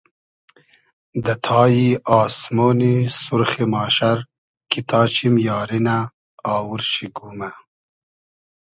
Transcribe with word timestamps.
دۂ 1.23 1.33
تای 1.43 1.79
آسمۉنی 2.19 2.95
سورخی 3.21 3.65
ماشئر 3.73 4.17
کی 4.69 4.79
تا 4.89 5.01
چیم 5.13 5.35
یاری 5.47 5.79
نۂ 5.85 5.95
آوور 6.53 6.81
شی 6.91 7.05
گومۂ 7.15 7.49